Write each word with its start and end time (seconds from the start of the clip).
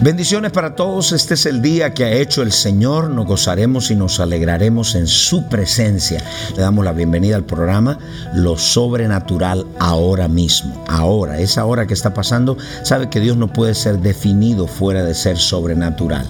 Bendiciones 0.00 0.52
para 0.52 0.76
todos, 0.76 1.10
este 1.10 1.34
es 1.34 1.44
el 1.44 1.60
día 1.60 1.92
que 1.92 2.04
ha 2.04 2.12
hecho 2.12 2.42
el 2.42 2.52
Señor, 2.52 3.10
nos 3.10 3.26
gozaremos 3.26 3.90
y 3.90 3.96
nos 3.96 4.20
alegraremos 4.20 4.94
en 4.94 5.08
su 5.08 5.48
presencia. 5.48 6.22
Le 6.54 6.62
damos 6.62 6.84
la 6.84 6.92
bienvenida 6.92 7.34
al 7.34 7.42
programa 7.42 7.98
Lo 8.32 8.56
Sobrenatural 8.56 9.66
ahora 9.80 10.28
mismo. 10.28 10.84
Ahora, 10.86 11.40
esa 11.40 11.64
hora 11.64 11.88
que 11.88 11.94
está 11.94 12.14
pasando, 12.14 12.56
sabe 12.84 13.10
que 13.10 13.18
Dios 13.18 13.36
no 13.36 13.52
puede 13.52 13.74
ser 13.74 13.98
definido 13.98 14.68
fuera 14.68 15.02
de 15.02 15.16
ser 15.16 15.36
sobrenatural. 15.36 16.28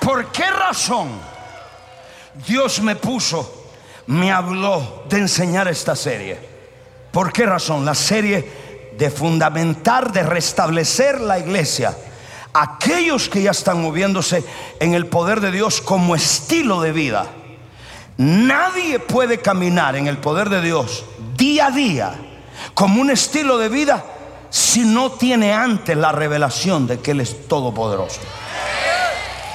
¿Por 0.00 0.32
qué 0.32 0.50
razón 0.50 1.10
Dios 2.46 2.80
me 2.80 2.96
puso, 2.96 3.66
me 4.06 4.32
habló 4.32 5.04
de 5.08 5.18
enseñar 5.18 5.68
esta 5.68 5.94
serie? 5.94 6.38
¿Por 7.12 7.32
qué 7.32 7.46
razón? 7.46 7.84
La 7.84 7.94
serie 7.94 8.90
de 8.96 9.10
fundamentar, 9.10 10.10
de 10.12 10.22
restablecer 10.22 11.20
la 11.20 11.38
iglesia. 11.38 11.94
Aquellos 12.60 13.28
que 13.28 13.42
ya 13.42 13.52
están 13.52 13.80
moviéndose 13.82 14.44
en 14.80 14.94
el 14.94 15.06
poder 15.06 15.40
de 15.40 15.52
Dios 15.52 15.80
como 15.80 16.14
estilo 16.16 16.80
de 16.80 16.92
vida. 16.92 17.26
Nadie 18.16 18.98
puede 18.98 19.38
caminar 19.38 19.94
en 19.94 20.08
el 20.08 20.18
poder 20.18 20.48
de 20.50 20.60
Dios 20.60 21.04
día 21.36 21.66
a 21.66 21.70
día 21.70 22.14
como 22.74 23.00
un 23.00 23.10
estilo 23.10 23.58
de 23.58 23.68
vida 23.68 24.04
si 24.50 24.80
no 24.80 25.12
tiene 25.12 25.52
antes 25.52 25.96
la 25.96 26.10
revelación 26.10 26.86
de 26.86 26.98
que 26.98 27.12
Él 27.12 27.20
es 27.20 27.46
todopoderoso. 27.46 28.20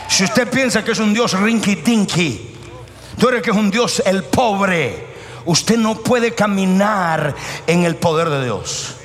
Si 0.08 0.24
usted 0.24 0.50
piensa 0.50 0.84
que 0.84 0.92
es 0.92 1.00
un 1.00 1.14
Dios 1.14 1.34
rinky 1.34 1.78
tinky, 1.78 2.56
tú 3.18 3.28
eres 3.28 3.42
que 3.42 3.52
es 3.52 3.58
un 3.58 3.70
Dios 3.70 4.02
el 4.06 4.24
pobre 4.24 5.14
usted 5.46 5.78
no 5.78 5.96
puede 5.96 6.34
caminar 6.34 7.36
en 7.68 7.84
el 7.84 7.96
poder 7.96 8.30
de 8.30 8.44
Dios. 8.46 8.96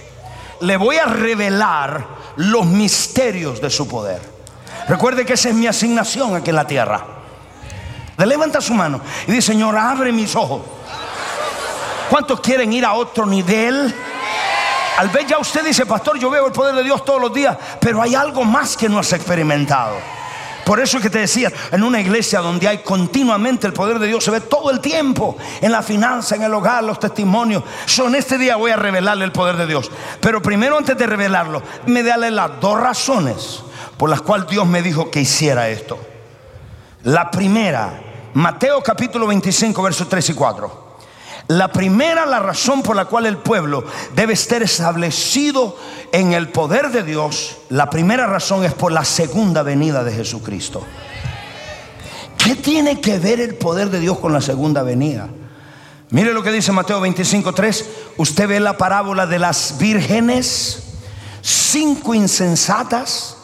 Le 0.60 0.76
voy 0.76 0.96
a 0.96 1.06
revelar 1.06 2.17
los 2.38 2.66
misterios 2.66 3.60
de 3.60 3.68
su 3.68 3.88
poder. 3.88 4.20
Recuerde 4.88 5.26
que 5.26 5.34
esa 5.34 5.48
es 5.48 5.54
mi 5.54 5.66
asignación 5.66 6.36
aquí 6.36 6.50
en 6.50 6.56
la 6.56 6.66
tierra. 6.66 7.04
Le 8.16 8.26
levanta 8.26 8.60
su 8.60 8.74
mano 8.74 9.00
y 9.26 9.32
dice, 9.32 9.52
Señor, 9.52 9.76
abre 9.76 10.12
mis 10.12 10.34
ojos. 10.36 10.62
¿Cuántos 12.08 12.40
quieren 12.40 12.72
ir 12.72 12.84
a 12.84 12.94
otro 12.94 13.26
nivel? 13.26 13.94
Al 14.98 15.08
ver 15.08 15.26
ya 15.26 15.38
usted 15.38 15.64
dice, 15.64 15.84
pastor, 15.84 16.18
yo 16.18 16.30
veo 16.30 16.46
el 16.46 16.52
poder 16.52 16.74
de 16.76 16.84
Dios 16.84 17.04
todos 17.04 17.20
los 17.20 17.34
días, 17.34 17.56
pero 17.80 18.00
hay 18.00 18.14
algo 18.14 18.44
más 18.44 18.76
que 18.76 18.88
no 18.88 19.00
has 19.00 19.12
experimentado. 19.12 19.96
Por 20.68 20.80
eso 20.80 20.98
es 20.98 21.02
que 21.02 21.08
te 21.08 21.20
decía, 21.20 21.50
en 21.72 21.82
una 21.82 21.98
iglesia 21.98 22.40
donde 22.40 22.68
hay 22.68 22.82
continuamente 22.82 23.66
el 23.66 23.72
poder 23.72 23.98
de 23.98 24.06
Dios, 24.06 24.22
se 24.22 24.30
ve 24.30 24.42
todo 24.42 24.70
el 24.70 24.80
tiempo, 24.80 25.38
en 25.62 25.72
la 25.72 25.82
finanza, 25.82 26.36
en 26.36 26.42
el 26.42 26.52
hogar, 26.52 26.84
los 26.84 27.00
testimonios. 27.00 27.62
Yo 27.86 28.06
en 28.06 28.16
este 28.16 28.36
día 28.36 28.56
voy 28.56 28.70
a 28.72 28.76
revelarle 28.76 29.24
el 29.24 29.32
poder 29.32 29.56
de 29.56 29.66
Dios. 29.66 29.90
Pero 30.20 30.42
primero 30.42 30.76
antes 30.76 30.98
de 30.98 31.06
revelarlo, 31.06 31.62
me 31.86 32.02
dale 32.02 32.30
las 32.30 32.60
dos 32.60 32.78
razones 32.78 33.62
por 33.96 34.10
las 34.10 34.20
cuales 34.20 34.46
Dios 34.46 34.66
me 34.66 34.82
dijo 34.82 35.10
que 35.10 35.22
hiciera 35.22 35.70
esto. 35.70 35.98
La 37.04 37.30
primera, 37.30 38.02
Mateo 38.34 38.82
capítulo 38.82 39.26
25, 39.26 39.82
versos 39.82 40.06
3 40.06 40.28
y 40.28 40.34
4. 40.34 40.87
La 41.48 41.72
primera, 41.72 42.26
la 42.26 42.40
razón 42.40 42.82
por 42.82 42.94
la 42.94 43.06
cual 43.06 43.24
el 43.24 43.38
pueblo 43.38 43.82
debe 44.14 44.34
estar 44.34 44.62
establecido 44.62 45.78
en 46.12 46.34
el 46.34 46.50
poder 46.50 46.90
de 46.90 47.02
Dios, 47.02 47.56
la 47.70 47.88
primera 47.88 48.26
razón 48.26 48.66
es 48.66 48.74
por 48.74 48.92
la 48.92 49.02
segunda 49.02 49.62
venida 49.62 50.04
de 50.04 50.12
Jesucristo. 50.12 50.84
¿Qué 52.36 52.54
tiene 52.54 53.00
que 53.00 53.18
ver 53.18 53.40
el 53.40 53.54
poder 53.54 53.88
de 53.88 53.98
Dios 53.98 54.18
con 54.18 54.34
la 54.34 54.42
segunda 54.42 54.82
venida? 54.82 55.28
Mire 56.10 56.34
lo 56.34 56.42
que 56.42 56.52
dice 56.52 56.70
Mateo 56.70 57.00
25:3. 57.00 57.84
Usted 58.18 58.46
ve 58.46 58.60
la 58.60 58.76
parábola 58.76 59.26
de 59.26 59.38
las 59.38 59.78
vírgenes, 59.78 60.82
cinco 61.40 62.14
insensatas, 62.14 63.36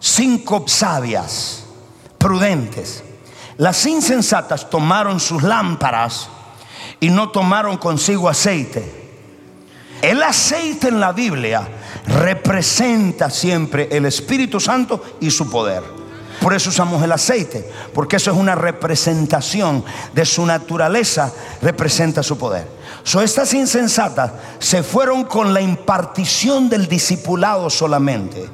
cinco 0.00 0.64
sabias, 0.66 1.62
prudentes. 2.18 3.04
Las 3.58 3.86
insensatas 3.86 4.68
tomaron 4.68 5.20
sus 5.20 5.44
lámparas 5.44 6.28
y 7.04 7.10
no 7.10 7.28
tomaron 7.28 7.76
consigo 7.76 8.30
aceite. 8.30 8.82
El 10.00 10.22
aceite 10.22 10.88
en 10.88 11.00
la 11.00 11.12
Biblia 11.12 11.68
representa 12.06 13.28
siempre 13.28 13.90
el 13.92 14.06
Espíritu 14.06 14.58
Santo 14.58 15.02
y 15.20 15.30
su 15.30 15.50
poder. 15.50 15.82
Por 16.40 16.54
eso 16.54 16.70
usamos 16.70 17.02
el 17.02 17.12
aceite, 17.12 17.70
porque 17.92 18.16
eso 18.16 18.30
es 18.30 18.38
una 18.38 18.54
representación 18.54 19.84
de 20.14 20.24
su 20.24 20.46
naturaleza, 20.46 21.30
representa 21.60 22.22
su 22.22 22.38
poder. 22.38 22.66
So, 23.02 23.20
estas 23.20 23.52
insensatas 23.52 24.32
se 24.58 24.82
fueron 24.82 25.24
con 25.24 25.52
la 25.52 25.60
impartición 25.60 26.70
del 26.70 26.88
discipulado 26.88 27.68
solamente 27.68 28.48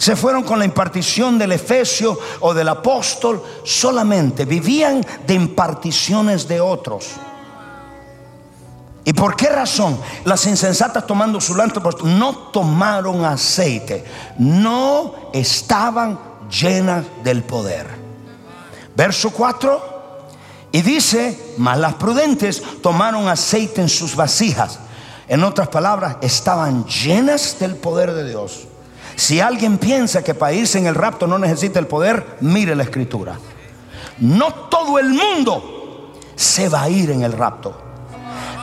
se 0.00 0.16
fueron 0.16 0.44
con 0.44 0.58
la 0.58 0.64
impartición 0.64 1.36
del 1.36 1.52
Efesio 1.52 2.18
o 2.40 2.54
del 2.54 2.68
apóstol 2.68 3.44
solamente. 3.64 4.46
Vivían 4.46 5.04
de 5.26 5.34
imparticiones 5.34 6.48
de 6.48 6.58
otros. 6.58 7.16
¿Y 9.04 9.12
por 9.12 9.36
qué 9.36 9.50
razón? 9.50 10.00
Las 10.24 10.46
insensatas 10.46 11.06
tomando 11.06 11.38
su 11.38 11.54
lámpara 11.54 11.90
no 12.04 12.34
tomaron 12.50 13.26
aceite, 13.26 14.02
no 14.38 15.16
estaban 15.34 16.18
llenas 16.48 17.04
del 17.22 17.42
poder. 17.42 17.86
Verso 18.96 19.28
4. 19.28 19.82
Y 20.72 20.80
dice, 20.80 21.54
mas 21.58 21.76
las 21.76 21.92
prudentes 21.96 22.62
tomaron 22.82 23.28
aceite 23.28 23.82
en 23.82 23.90
sus 23.90 24.16
vasijas. 24.16 24.78
En 25.28 25.44
otras 25.44 25.68
palabras, 25.68 26.16
estaban 26.22 26.86
llenas 26.86 27.58
del 27.58 27.76
poder 27.76 28.14
de 28.14 28.26
Dios. 28.26 28.69
Si 29.20 29.38
alguien 29.38 29.76
piensa 29.76 30.24
que 30.24 30.32
para 30.32 30.54
irse 30.54 30.78
en 30.78 30.86
el 30.86 30.94
rapto 30.94 31.26
no 31.26 31.38
necesita 31.38 31.78
el 31.78 31.86
poder, 31.86 32.38
mire 32.40 32.74
la 32.74 32.84
escritura. 32.84 33.38
No 34.20 34.54
todo 34.70 34.98
el 34.98 35.10
mundo 35.10 36.14
se 36.34 36.70
va 36.70 36.84
a 36.84 36.88
ir 36.88 37.10
en 37.10 37.22
el 37.22 37.32
rapto. 37.32 37.78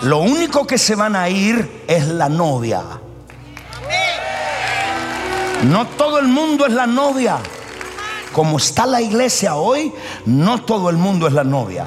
Lo 0.02 0.18
único 0.18 0.66
que 0.66 0.80
se 0.80 0.96
van 0.96 1.16
a 1.16 1.30
ir 1.30 1.84
es 1.88 2.08
la 2.08 2.28
novia. 2.28 2.82
No 5.66 5.86
todo 5.90 6.18
el 6.18 6.28
mundo 6.28 6.66
es 6.66 6.74
la 6.74 6.88
novia. 6.88 7.38
Como 8.34 8.58
está 8.58 8.88
la 8.88 9.00
iglesia 9.00 9.54
hoy, 9.58 9.94
no 10.26 10.64
todo 10.64 10.90
el 10.90 10.98
mundo 10.98 11.28
es 11.28 11.34
la 11.34 11.44
novia. 11.44 11.86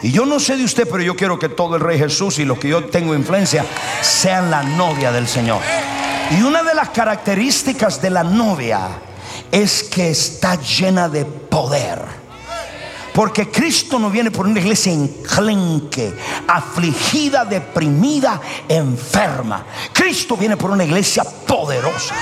Y 0.00 0.12
yo 0.12 0.26
no 0.26 0.38
sé 0.38 0.56
de 0.56 0.62
usted, 0.62 0.88
pero 0.88 1.02
yo 1.02 1.16
quiero 1.16 1.40
que 1.40 1.48
todo 1.48 1.74
el 1.74 1.80
Rey 1.80 1.98
Jesús 1.98 2.38
y 2.38 2.44
los 2.44 2.60
que 2.60 2.68
yo 2.68 2.84
tengo 2.84 3.16
influencia 3.16 3.64
sean 4.00 4.48
la 4.48 4.62
novia 4.62 5.10
del 5.10 5.26
Señor. 5.26 5.60
Y 6.30 6.42
una 6.42 6.62
de 6.62 6.74
las 6.74 6.90
características 6.90 8.02
de 8.02 8.10
la 8.10 8.24
novia 8.24 8.88
es 9.50 9.84
que 9.84 10.10
está 10.10 10.56
llena 10.60 11.08
de 11.08 11.24
poder. 11.24 12.26
Porque 13.14 13.50
Cristo 13.50 13.98
no 13.98 14.10
viene 14.10 14.30
por 14.30 14.46
una 14.46 14.60
iglesia 14.60 14.92
enclenque, 14.92 16.14
afligida, 16.46 17.44
deprimida, 17.44 18.40
enferma. 18.68 19.64
Cristo 19.92 20.36
viene 20.36 20.56
por 20.56 20.70
una 20.70 20.84
iglesia 20.84 21.24
poderosa. 21.24 22.14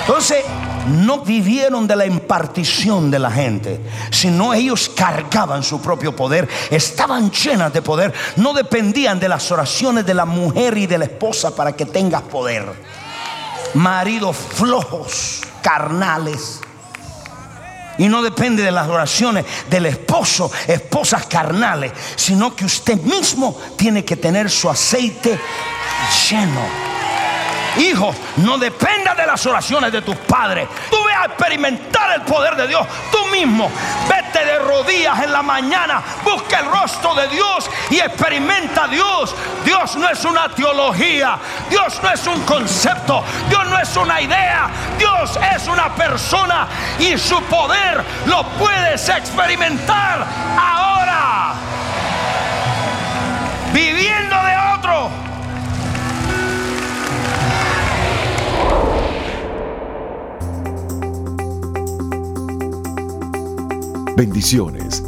Entonces, 0.00 0.44
no 0.88 1.20
vivieron 1.20 1.86
de 1.86 1.96
la 1.96 2.06
impartición 2.06 3.10
de 3.10 3.18
la 3.18 3.30
gente, 3.30 3.80
sino 4.10 4.54
ellos 4.54 4.88
cargaban 4.88 5.62
su 5.62 5.80
propio 5.80 6.14
poder, 6.14 6.48
estaban 6.70 7.30
llenas 7.30 7.72
de 7.72 7.82
poder, 7.82 8.12
no 8.36 8.52
dependían 8.52 9.20
de 9.20 9.28
las 9.28 9.50
oraciones 9.52 10.06
de 10.06 10.14
la 10.14 10.24
mujer 10.24 10.76
y 10.78 10.86
de 10.86 10.98
la 10.98 11.04
esposa 11.04 11.54
para 11.54 11.72
que 11.72 11.86
tengas 11.86 12.22
poder. 12.22 12.64
Maridos 13.74 14.36
flojos, 14.36 15.42
carnales. 15.62 16.60
Y 17.98 18.08
no 18.08 18.22
depende 18.22 18.62
de 18.62 18.70
las 18.70 18.88
oraciones 18.88 19.44
del 19.68 19.86
esposo, 19.86 20.50
esposas 20.68 21.26
carnales, 21.26 21.92
sino 22.14 22.54
que 22.54 22.64
usted 22.64 23.00
mismo 23.02 23.58
tiene 23.76 24.04
que 24.04 24.16
tener 24.16 24.48
su 24.48 24.70
aceite 24.70 25.38
lleno. 26.30 26.87
Hijo, 27.78 28.14
no 28.38 28.58
dependa 28.58 29.14
de 29.14 29.26
las 29.26 29.44
oraciones 29.46 29.92
de 29.92 30.02
tus 30.02 30.16
padres. 30.16 30.68
Tú 30.90 30.96
ve 31.04 31.12
a 31.12 31.26
experimentar 31.26 32.12
el 32.14 32.22
poder 32.22 32.56
de 32.56 32.66
Dios 32.66 32.86
tú 33.12 33.24
mismo. 33.26 33.70
Vete 34.08 34.44
de 34.44 34.58
rodillas 34.58 35.22
en 35.22 35.32
la 35.32 35.42
mañana, 35.42 36.02
busca 36.24 36.58
el 36.58 36.66
rostro 36.66 37.14
de 37.14 37.28
Dios 37.28 37.70
y 37.90 38.00
experimenta 38.00 38.84
a 38.84 38.88
Dios. 38.88 39.34
Dios 39.64 39.96
no 39.96 40.08
es 40.08 40.24
una 40.24 40.48
teología, 40.48 41.38
Dios 41.70 42.00
no 42.02 42.10
es 42.10 42.26
un 42.26 42.40
concepto, 42.42 43.22
Dios 43.48 43.66
no 43.66 43.78
es 43.78 43.96
una 43.96 44.20
idea, 44.20 44.68
Dios 44.98 45.38
es 45.54 45.68
una 45.68 45.94
persona 45.94 46.66
y 46.98 47.16
su 47.16 47.40
poder 47.44 48.04
lo 48.26 48.44
puedes 48.58 49.08
experimentar 49.08 50.26
ahora. 50.58 51.54
Viviendo 53.72 54.17
Bendiciones. 64.18 65.07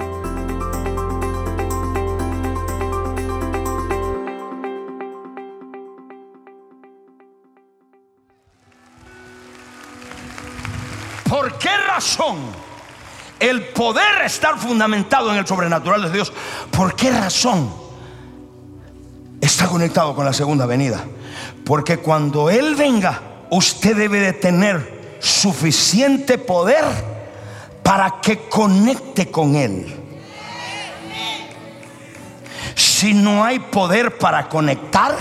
¿Por 11.27 11.57
qué 11.57 11.75
razón 11.87 12.37
el 13.39 13.69
poder 13.69 14.21
estar 14.25 14.59
fundamentado 14.59 15.31
en 15.31 15.39
el 15.39 15.47
sobrenatural 15.47 16.03
de 16.03 16.11
Dios? 16.11 16.31
¿Por 16.69 16.95
qué 16.95 17.09
razón? 17.09 17.81
está 19.41 19.67
conectado 19.67 20.15
con 20.15 20.25
la 20.25 20.33
segunda 20.33 20.65
venida. 20.65 21.03
Porque 21.71 21.99
cuando 21.99 22.49
Él 22.49 22.75
venga, 22.75 23.21
usted 23.49 23.95
debe 23.95 24.19
de 24.19 24.33
tener 24.33 25.15
suficiente 25.21 26.37
poder 26.37 26.83
para 27.81 28.19
que 28.19 28.49
conecte 28.49 29.31
con 29.31 29.55
Él. 29.55 29.85
Si 32.75 33.13
no 33.13 33.45
hay 33.45 33.59
poder 33.59 34.17
para 34.17 34.49
conectar, 34.49 35.15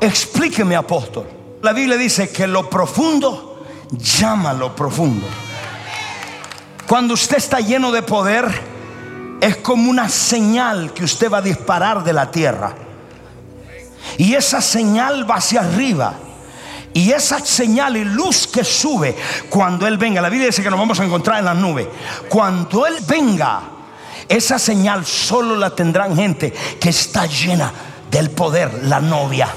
explíqueme 0.00 0.76
apóstol. 0.76 1.26
La 1.62 1.72
Biblia 1.72 1.96
dice 1.96 2.30
que 2.30 2.46
lo 2.46 2.70
profundo 2.70 3.66
llama 3.90 4.52
lo 4.52 4.76
profundo. 4.76 5.26
Cuando 6.86 7.14
usted 7.14 7.38
está 7.38 7.58
lleno 7.58 7.90
de 7.90 8.02
poder, 8.02 8.48
es 9.40 9.56
como 9.56 9.90
una 9.90 10.08
señal 10.08 10.92
que 10.92 11.02
usted 11.02 11.28
va 11.28 11.38
a 11.38 11.42
disparar 11.42 12.04
de 12.04 12.12
la 12.12 12.30
tierra. 12.30 12.87
Y 14.18 14.34
esa 14.34 14.60
señal 14.60 15.28
va 15.28 15.36
hacia 15.36 15.60
arriba. 15.60 16.14
Y 16.92 17.12
esa 17.12 17.38
señal 17.38 17.96
y 17.96 18.04
luz 18.04 18.46
que 18.46 18.64
sube 18.64 19.16
cuando 19.48 19.86
Él 19.86 19.96
venga, 19.96 20.20
la 20.20 20.28
Biblia 20.28 20.48
dice 20.48 20.62
que 20.62 20.70
nos 20.70 20.78
vamos 20.78 20.98
a 20.98 21.04
encontrar 21.04 21.38
en 21.38 21.44
las 21.44 21.56
nubes. 21.56 21.86
Cuando 22.28 22.86
Él 22.86 22.96
venga, 23.06 23.62
esa 24.28 24.58
señal 24.58 25.06
solo 25.06 25.54
la 25.54 25.70
tendrán 25.70 26.16
gente 26.16 26.52
que 26.80 26.88
está 26.88 27.26
llena 27.26 27.72
del 28.10 28.30
poder, 28.30 28.82
la 28.84 29.00
novia. 29.00 29.48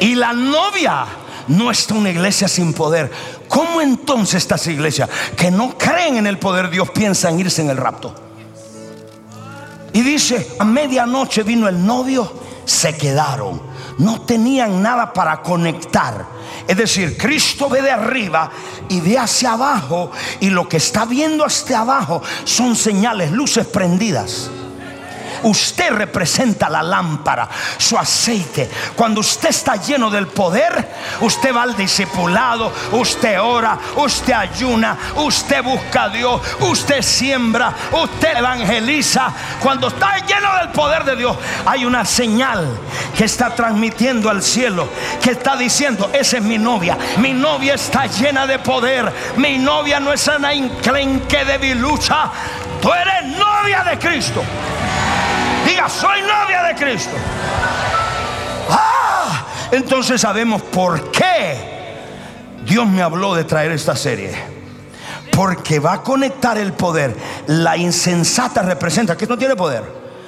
Y 0.00 0.14
la 0.14 0.32
novia 0.32 1.06
no 1.48 1.70
está 1.70 1.94
una 1.94 2.10
iglesia 2.10 2.46
sin 2.46 2.72
poder. 2.72 3.10
¿Cómo 3.48 3.80
entonces 3.80 4.36
estas 4.36 4.66
iglesias 4.68 5.10
que 5.36 5.50
no 5.50 5.76
creen 5.76 6.18
en 6.18 6.26
el 6.28 6.38
poder 6.38 6.66
de 6.66 6.72
Dios 6.72 6.90
piensan 6.90 7.40
irse 7.40 7.62
en 7.62 7.70
el 7.70 7.76
rapto? 7.76 8.27
Y 9.98 10.02
dice, 10.02 10.54
a 10.60 10.64
medianoche 10.64 11.42
vino 11.42 11.66
el 11.66 11.84
novio, 11.84 12.32
se 12.64 12.96
quedaron. 12.96 13.60
No 13.98 14.20
tenían 14.20 14.80
nada 14.80 15.12
para 15.12 15.42
conectar. 15.42 16.24
Es 16.68 16.76
decir, 16.76 17.18
Cristo 17.18 17.68
ve 17.68 17.82
de 17.82 17.90
arriba 17.90 18.48
y 18.88 19.00
ve 19.00 19.18
hacia 19.18 19.54
abajo 19.54 20.12
y 20.38 20.50
lo 20.50 20.68
que 20.68 20.76
está 20.76 21.04
viendo 21.04 21.44
hasta 21.44 21.80
abajo 21.80 22.22
son 22.44 22.76
señales, 22.76 23.32
luces 23.32 23.66
prendidas. 23.66 24.48
Usted 25.42 25.90
representa 25.90 26.68
la 26.68 26.82
lámpara, 26.82 27.48
su 27.76 27.96
aceite. 27.96 28.68
Cuando 28.96 29.20
usted 29.20 29.50
está 29.50 29.76
lleno 29.76 30.10
del 30.10 30.26
poder, 30.28 30.88
usted 31.20 31.54
va 31.54 31.62
al 31.62 31.76
discipulado, 31.76 32.72
usted 32.92 33.40
ora, 33.40 33.78
usted 33.96 34.32
ayuna, 34.32 34.96
usted 35.16 35.62
busca 35.62 36.04
a 36.04 36.08
Dios, 36.08 36.40
usted 36.60 37.02
siembra, 37.02 37.72
usted 37.92 38.36
evangeliza. 38.36 39.32
Cuando 39.60 39.88
está 39.88 40.16
lleno 40.26 40.56
del 40.58 40.68
poder 40.70 41.04
de 41.04 41.16
Dios, 41.16 41.36
hay 41.66 41.84
una 41.84 42.04
señal 42.04 42.66
que 43.16 43.24
está 43.24 43.54
transmitiendo 43.54 44.30
al 44.30 44.42
cielo, 44.42 44.88
que 45.22 45.32
está 45.32 45.56
diciendo, 45.56 46.10
esa 46.12 46.38
es 46.38 46.42
mi 46.42 46.58
novia, 46.58 46.96
mi 47.18 47.32
novia 47.32 47.74
está 47.74 48.06
llena 48.06 48.46
de 48.46 48.58
poder, 48.58 49.12
mi 49.36 49.58
novia 49.58 50.00
no 50.00 50.12
es 50.12 50.26
una 50.28 50.54
inclenque 50.54 51.44
de 51.44 51.74
lucha, 51.74 52.30
tú 52.80 52.92
eres 52.92 53.36
novia 53.36 53.82
de 53.84 53.98
Cristo. 53.98 54.42
Diga, 55.68 55.88
soy 55.88 56.22
novia 56.22 56.62
de 56.62 56.74
Cristo. 56.74 57.10
Ah, 58.70 59.44
entonces 59.70 60.18
sabemos 60.18 60.62
por 60.62 61.10
qué 61.10 61.56
Dios 62.64 62.86
me 62.86 63.02
habló 63.02 63.34
de 63.34 63.44
traer 63.44 63.72
esta 63.72 63.94
serie. 63.94 64.34
Porque 65.30 65.78
va 65.78 65.92
a 65.92 66.02
conectar 66.02 66.56
el 66.56 66.72
poder. 66.72 67.14
La 67.48 67.76
insensata 67.76 68.62
representa 68.62 69.14
que 69.14 69.26
no 69.26 69.36
tiene 69.36 69.56
poder. 69.56 69.84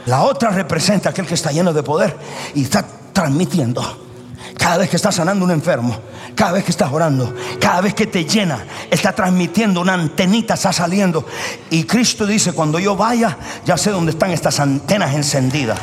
La 0.06 0.22
otra 0.22 0.50
representa 0.50 1.08
aquel 1.08 1.26
que 1.26 1.34
está 1.34 1.50
lleno 1.50 1.72
de 1.72 1.82
poder 1.82 2.16
y 2.54 2.64
está 2.64 2.84
transmitiendo. 3.12 4.09
Cada 4.58 4.78
vez 4.78 4.90
que 4.90 4.96
estás 4.96 5.14
sanando 5.14 5.44
un 5.44 5.50
enfermo, 5.50 5.96
cada 6.34 6.52
vez 6.52 6.64
que 6.64 6.70
estás 6.70 6.92
orando, 6.92 7.34
cada 7.60 7.80
vez 7.80 7.94
que 7.94 8.06
te 8.06 8.24
llena, 8.24 8.64
está 8.90 9.12
transmitiendo 9.12 9.80
una 9.80 9.94
antenita, 9.94 10.54
está 10.54 10.72
saliendo. 10.72 11.26
Y 11.70 11.84
Cristo 11.84 12.26
dice, 12.26 12.52
cuando 12.52 12.78
yo 12.78 12.96
vaya, 12.96 13.36
ya 13.64 13.76
sé 13.76 13.90
dónde 13.90 14.12
están 14.12 14.30
estas 14.30 14.60
antenas 14.60 15.14
encendidas. 15.14 15.78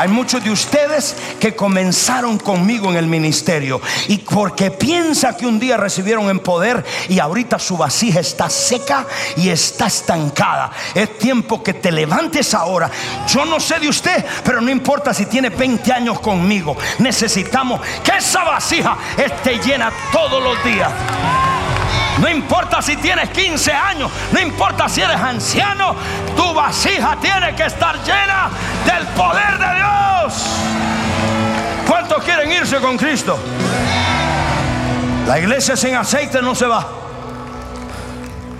Hay 0.00 0.08
muchos 0.08 0.42
de 0.42 0.50
ustedes 0.50 1.14
que 1.38 1.54
comenzaron 1.54 2.38
conmigo 2.38 2.88
en 2.88 2.96
el 2.96 3.06
ministerio 3.06 3.82
y 4.08 4.16
porque 4.16 4.70
piensa 4.70 5.36
que 5.36 5.46
un 5.46 5.60
día 5.60 5.76
recibieron 5.76 6.30
en 6.30 6.38
poder 6.38 6.82
y 7.10 7.18
ahorita 7.18 7.58
su 7.58 7.76
vasija 7.76 8.20
está 8.20 8.48
seca 8.48 9.06
y 9.36 9.50
está 9.50 9.88
estancada. 9.88 10.72
Es 10.94 11.18
tiempo 11.18 11.62
que 11.62 11.74
te 11.74 11.92
levantes 11.92 12.54
ahora. 12.54 12.90
Yo 13.28 13.44
no 13.44 13.60
sé 13.60 13.78
de 13.78 13.90
usted, 13.90 14.24
pero 14.42 14.62
no 14.62 14.70
importa 14.70 15.12
si 15.12 15.26
tiene 15.26 15.50
20 15.50 15.92
años 15.92 16.18
conmigo. 16.20 16.78
Necesitamos 17.00 17.82
que 18.02 18.16
esa 18.16 18.42
vasija 18.42 18.96
esté 19.18 19.58
llena 19.58 19.92
todos 20.10 20.42
los 20.42 20.64
días. 20.64 20.90
No 22.20 22.28
importa 22.28 22.82
si 22.82 22.96
tienes 22.96 23.30
15 23.30 23.72
años, 23.72 24.10
no 24.30 24.40
importa 24.40 24.88
si 24.88 25.00
eres 25.00 25.16
anciano, 25.16 25.94
tu 26.36 26.52
vasija 26.52 27.16
tiene 27.20 27.54
que 27.54 27.64
estar 27.64 27.96
llena 28.04 28.50
del 28.84 29.06
poder 29.08 29.58
de 29.58 29.76
Dios. 29.76 30.46
¿Cuántos 31.88 32.22
quieren 32.22 32.52
irse 32.52 32.78
con 32.78 32.98
Cristo? 32.98 33.38
La 35.26 35.38
iglesia 35.38 35.76
sin 35.76 35.94
aceite 35.94 36.42
no 36.42 36.54
se 36.54 36.66
va. 36.66 36.86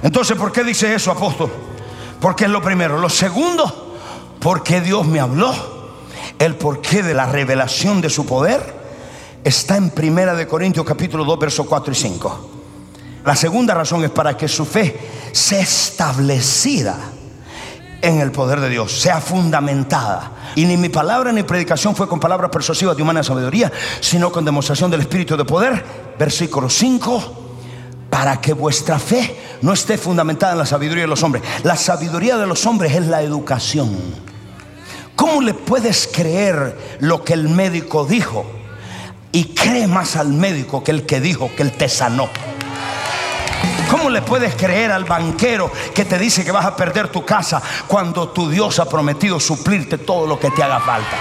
Entonces, 0.02 0.37
¿por 0.38 0.52
qué 0.52 0.64
dice 0.64 0.95
eso, 0.95 1.11
apóstol? 1.11 1.52
Porque 2.21 2.45
es 2.45 2.50
lo 2.50 2.62
primero. 2.62 2.99
Lo 2.99 3.11
segundo, 3.11 3.99
porque 4.40 4.81
Dios 4.81 5.07
me 5.07 5.21
habló. 5.21 5.52
El 6.38 6.55
porqué 6.55 7.02
de 7.02 7.12
la 7.12 7.26
revelación 7.26 8.00
de 8.00 8.09
su 8.09 8.25
poder 8.25 8.81
está 9.45 9.76
en 9.76 9.90
Primera 9.90 10.35
de 10.35 10.47
Corintios 10.47 10.87
capítulo 10.87 11.25
2, 11.25 11.38
versos 11.38 11.67
4 11.67 11.93
y 11.93 11.97
5. 11.97 12.60
La 13.25 13.37
segunda 13.37 13.75
razón 13.75 14.05
es 14.05 14.11
para 14.11 14.37
que 14.37 14.49
su 14.49 14.65
fe 14.65 14.99
sea 15.33 15.61
establecida 15.61 16.97
en 18.03 18.21
el 18.21 18.33
poder 18.33 18.61
de 18.61 18.71
Dios, 18.71 18.93
sea 18.93 19.21
fundamentada. 19.21 20.33
Y 20.57 20.65
ni 20.65 20.77
mi 20.77 20.89
palabra 20.89 21.33
ni 21.33 21.43
predicación 21.43 21.95
fue 21.95 22.09
con 22.09 22.19
palabras 22.19 22.50
persuasivas 22.50 22.97
de 22.97 23.03
humana 23.03 23.23
sabiduría, 23.23 23.71
sino 24.00 24.33
con 24.33 24.45
demostración 24.45 24.91
del 24.91 25.00
Espíritu 25.00 25.37
de 25.37 25.45
poder. 25.45 25.85
Versículo 26.19 26.69
5 26.69 27.41
para 28.11 28.41
que 28.41 28.53
vuestra 28.53 28.99
fe 28.99 29.37
no 29.62 29.73
esté 29.73 29.97
fundamentada 29.97 30.53
en 30.53 30.59
la 30.59 30.67
sabiduría 30.67 31.05
de 31.05 31.09
los 31.09 31.23
hombres. 31.23 31.45
La 31.62 31.77
sabiduría 31.77 32.37
de 32.37 32.47
los 32.47 32.67
hombres 32.67 32.95
es 32.95 33.07
la 33.07 33.23
educación. 33.23 33.97
¿Cómo 35.15 35.41
le 35.41 35.55
puedes 35.55 36.09
creer 36.12 36.99
lo 36.99 37.25
que 37.25 37.35
el 37.35 37.49
médico 37.49 38.05
dijo? 38.05 38.45
Y 39.33 39.55
cree 39.55 39.87
más 39.87 40.17
al 40.17 40.33
médico 40.33 40.83
que 40.83 40.91
el 40.91 41.07
que 41.07 41.21
dijo 41.21 41.50
que 41.57 41.62
él 41.62 41.73
te 41.73 41.89
sanó. 41.89 42.29
¿Cómo 43.90 44.09
le 44.09 44.23
puedes 44.23 44.54
creer 44.54 44.92
al 44.92 45.04
banquero 45.04 45.70
que 45.92 46.04
te 46.04 46.16
dice 46.16 46.44
que 46.44 46.52
vas 46.52 46.64
a 46.64 46.76
perder 46.76 47.09
tu 47.09 47.25
casa 47.25 47.61
cuando 47.88 48.28
tu 48.28 48.49
Dios 48.49 48.78
ha 48.78 48.88
prometido 48.88 49.40
suplirte 49.40 49.99
todo 49.99 50.26
lo 50.26 50.38
que 50.38 50.50
te 50.52 50.62
haga 50.62 50.78
falta? 50.78 51.16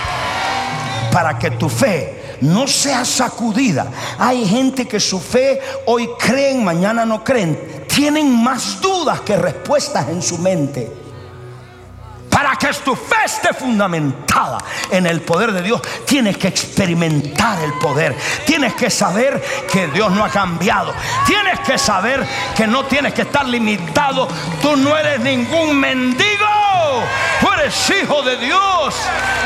Para 1.11 1.39
que 1.39 1.51
tu 1.51 1.67
fe 1.67 2.37
no 2.41 2.67
sea 2.67 3.03
sacudida. 3.05 3.91
Hay 4.19 4.45
gente 4.45 4.87
que 4.87 4.99
su 4.99 5.19
fe 5.19 5.59
hoy 5.87 6.09
creen, 6.19 6.63
mañana 6.63 7.05
no 7.05 7.23
creen. 7.23 7.85
Tienen 7.87 8.31
más 8.43 8.79
dudas 8.79 9.21
que 9.21 9.35
respuestas 9.35 10.07
en 10.09 10.21
su 10.21 10.37
mente. 10.37 11.08
Que 12.69 12.75
tu 12.75 12.95
fe 12.95 13.15
esté 13.25 13.51
fundamentada 13.51 14.59
en 14.91 15.07
el 15.07 15.21
poder 15.21 15.51
de 15.53 15.63
Dios, 15.63 15.81
tienes 16.05 16.37
que 16.37 16.49
experimentar 16.49 17.59
el 17.63 17.73
poder. 17.73 18.15
Tienes 18.45 18.75
que 18.75 18.91
saber 18.91 19.43
que 19.71 19.87
Dios 19.87 20.11
no 20.11 20.23
ha 20.23 20.29
cambiado. 20.29 20.93
Tienes 21.25 21.59
que 21.61 21.79
saber 21.79 22.23
que 22.55 22.67
no 22.67 22.85
tienes 22.85 23.15
que 23.15 23.23
estar 23.23 23.47
limitado. 23.47 24.27
Tú 24.61 24.75
no 24.75 24.95
eres 24.95 25.19
ningún 25.19 25.79
mendigo. 25.79 26.45
Tú 27.41 27.51
eres 27.53 27.89
hijo 27.89 28.21
de 28.21 28.37
Dios. 28.37 28.95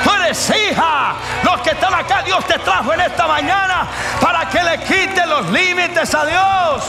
Tú 0.03 0.11
eres 0.11 0.49
hija. 0.49 1.15
Los 1.43 1.61
que 1.61 1.69
están 1.69 1.93
acá, 1.93 2.23
Dios 2.23 2.45
te 2.45 2.59
trajo 2.59 2.91
en 2.91 3.01
esta 3.01 3.25
mañana 3.25 3.87
para 4.19 4.49
que 4.49 4.61
le 4.61 4.79
quite 4.79 5.25
los 5.27 5.49
límites 5.49 6.13
a 6.13 6.25
Dios. 6.25 6.83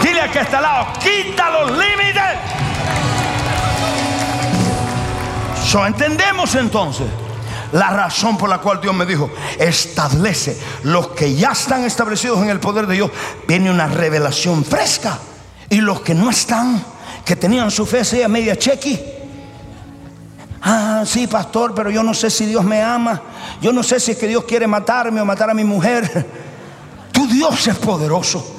Dile 0.00 0.22
a 0.22 0.28
que 0.30 0.40
está 0.40 0.56
al 0.56 0.62
lado, 0.62 0.86
quita 1.00 1.50
los 1.50 1.70
límites. 1.72 2.55
Entendemos 5.84 6.54
entonces 6.54 7.06
la 7.72 7.90
razón 7.90 8.38
por 8.38 8.48
la 8.48 8.58
cual 8.58 8.80
Dios 8.80 8.94
me 8.94 9.04
dijo, 9.04 9.30
establece 9.58 10.56
los 10.84 11.08
que 11.08 11.34
ya 11.34 11.50
están 11.50 11.84
establecidos 11.84 12.38
en 12.42 12.50
el 12.50 12.60
poder 12.60 12.86
de 12.86 12.94
Dios, 12.94 13.10
viene 13.46 13.70
una 13.70 13.86
revelación 13.86 14.64
fresca. 14.64 15.18
Y 15.68 15.80
los 15.80 16.00
que 16.00 16.14
no 16.14 16.30
están, 16.30 16.82
que 17.24 17.34
tenían 17.34 17.70
su 17.70 17.84
fe 17.84 18.04
sea 18.04 18.28
media 18.28 18.56
chequi. 18.56 19.00
Ah, 20.62 21.04
sí, 21.06 21.26
pastor, 21.26 21.74
pero 21.74 21.90
yo 21.90 22.02
no 22.02 22.14
sé 22.14 22.30
si 22.30 22.46
Dios 22.46 22.64
me 22.64 22.82
ama. 22.82 23.20
Yo 23.60 23.72
no 23.72 23.82
sé 23.82 24.00
si 24.00 24.12
es 24.12 24.18
que 24.18 24.26
Dios 24.26 24.44
quiere 24.44 24.66
matarme 24.66 25.20
o 25.20 25.24
matar 25.24 25.50
a 25.50 25.54
mi 25.54 25.64
mujer. 25.64 26.26
Tu 27.12 27.26
Dios 27.28 27.66
es 27.66 27.76
poderoso. 27.76 28.56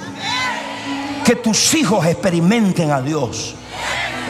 Que 1.23 1.35
tus 1.35 1.75
hijos 1.75 2.05
experimenten 2.07 2.89
a 2.89 3.01
Dios. 3.01 3.53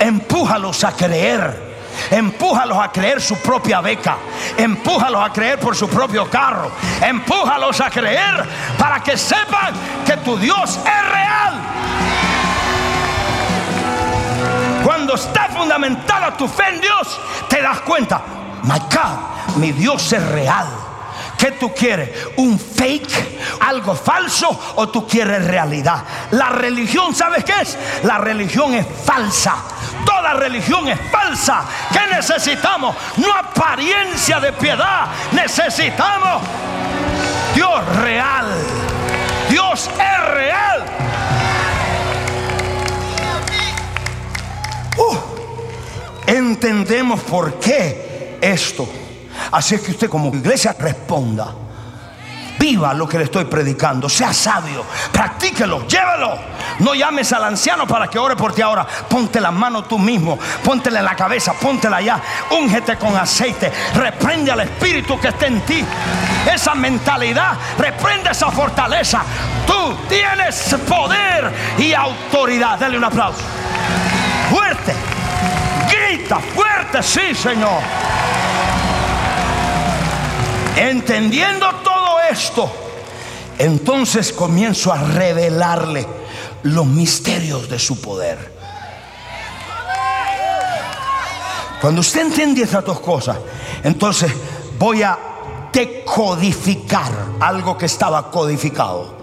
Empújalos 0.02 0.84
a 0.84 0.92
creer. 0.92 1.68
Empújalos 2.12 2.37
a 2.56 2.92
creer 2.92 3.22
su 3.22 3.36
propia 3.38 3.82
beca. 3.82 4.18
Empújalos 4.58 5.22
a 5.22 5.32
creer 5.32 5.60
por 5.60 5.76
su 5.76 5.90
propio 5.90 6.30
carro. 6.30 6.72
Empújalos 7.02 7.82
a 7.82 7.90
creer 7.90 8.46
para 8.78 9.02
que 9.02 9.18
sepan 9.18 9.74
que 10.06 10.18
tu 10.18 10.38
Dios 10.38 10.78
es 10.78 11.10
real. 11.12 11.54
Cuando 14.84 15.16
está 15.16 15.50
fundamentada 15.50 16.38
tu 16.38 16.48
fe 16.48 16.64
en 16.70 16.82
Dios, 16.82 17.20
te 17.50 17.62
das 17.62 17.82
cuenta, 17.82 18.22
my 18.64 18.80
God, 18.80 19.58
mi 19.58 19.72
Dios 19.72 20.14
es 20.14 20.26
real. 20.30 20.87
¿Qué 21.38 21.52
tú 21.52 21.72
quieres? 21.74 22.10
¿Un 22.38 22.60
fake? 22.60 23.60
¿Algo 23.62 23.94
falso? 23.94 24.74
¿O 24.76 24.90
tú 24.90 25.08
quieres 25.08 25.46
realidad? 25.46 26.04
La 26.32 26.50
religión, 26.50 27.14
¿sabes 27.14 27.44
qué 27.44 27.54
es? 27.62 27.78
La 28.04 28.18
religión 28.18 28.74
es 28.74 28.86
falsa. 29.06 29.56
Toda 30.04 30.34
religión 30.34 30.88
es 30.88 31.00
falsa. 31.12 31.64
¿Qué 31.92 32.16
necesitamos? 32.16 32.96
No 33.18 33.32
apariencia 33.32 34.40
de 34.40 34.52
piedad. 34.54 35.08
Necesitamos 35.32 36.42
Dios 37.54 37.96
real. 37.98 38.48
Dios 39.50 39.90
es 39.90 40.34
real. 40.34 40.86
Uh, 44.98 45.18
entendemos 46.26 47.20
por 47.22 47.60
qué 47.60 48.38
esto. 48.42 48.90
Así 49.52 49.76
es 49.76 49.82
que 49.82 49.92
usted 49.92 50.10
como 50.10 50.34
iglesia 50.34 50.76
responda. 50.78 51.54
Viva 52.60 52.94
lo 52.94 53.08
que 53.08 53.18
le 53.18 53.26
estoy 53.26 53.46
predicando. 53.46 54.10
Sea 54.10 54.34
sabio. 54.34 54.84
Practíquelo. 55.12 55.88
Llévelo. 55.88 56.38
No 56.80 56.94
llames 56.96 57.32
al 57.34 57.44
anciano 57.44 57.88
para 57.88 58.08
que 58.08 58.18
ore 58.18 58.36
por 58.36 58.54
ti 58.54 58.62
ahora. 58.62 58.86
Ponte 59.10 59.40
la 59.40 59.52
mano 59.52 59.84
tú 59.84 60.00
mismo. 60.00 60.38
Póntela 60.64 61.00
en 61.00 61.06
la 61.06 61.16
cabeza. 61.16 61.54
Póntela 61.54 61.98
allá. 61.98 62.20
Úngete 62.52 62.98
con 62.98 63.16
aceite. 63.16 63.72
Reprende 63.94 64.52
al 64.52 64.62
espíritu 64.62 65.20
que 65.20 65.30
esté 65.30 65.48
en 65.48 65.62
ti. 65.62 65.86
Esa 66.52 66.74
mentalidad. 66.74 67.54
Reprende 67.78 68.32
esa 68.32 68.50
fortaleza. 68.52 69.22
Tú 69.66 69.96
tienes 70.10 70.76
poder 70.88 71.52
y 71.78 71.94
autoridad. 71.94 72.80
Dale 72.80 72.98
un 72.98 73.04
aplauso. 73.04 73.42
Fuerte. 74.50 74.94
Grita 75.90 76.40
fuerte. 76.40 77.04
Sí, 77.04 77.36
Señor. 77.36 77.82
Entendiendo 80.78 81.68
todo 81.84 82.20
esto, 82.32 82.72
entonces 83.58 84.32
comienzo 84.32 84.94
a 84.94 84.98
revelarle 84.98 86.06
los 86.62 86.86
misterios 86.86 87.68
de 87.68 87.80
su 87.80 88.00
poder. 88.00 88.56
Cuando 91.82 92.02
usted 92.02 92.22
entiende 92.22 92.62
estas 92.62 92.86
dos 92.86 93.00
cosas, 93.00 93.38
entonces 93.84 94.32
voy 94.78 95.02
a 95.02 95.18
decodificar 95.74 97.12
algo 97.40 97.76
que 97.76 97.88
estaba 97.88 98.30
codificado. 98.30 99.18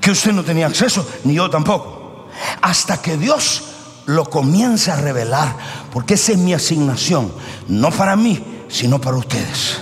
Que 0.00 0.10
usted 0.10 0.32
no 0.32 0.42
tenía 0.42 0.66
acceso, 0.66 1.08
ni 1.22 1.34
yo 1.34 1.48
tampoco. 1.48 2.26
Hasta 2.60 3.00
que 3.00 3.16
Dios 3.16 3.62
lo 4.06 4.24
comienza 4.24 4.94
a 4.94 5.00
revelar, 5.00 5.54
porque 5.92 6.14
esa 6.14 6.32
es 6.32 6.38
mi 6.38 6.54
asignación, 6.54 7.32
no 7.68 7.90
para 7.92 8.16
mí, 8.16 8.47
sino 8.68 9.00
para 9.00 9.16
ustedes. 9.16 9.78